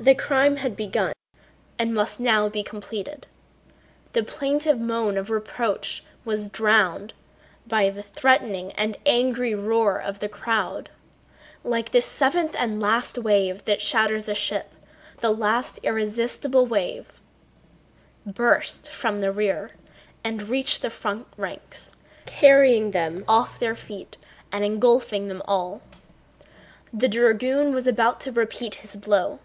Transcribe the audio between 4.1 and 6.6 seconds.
The plaintive moan of reproach was